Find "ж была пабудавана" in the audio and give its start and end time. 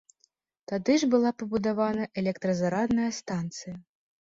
1.03-2.11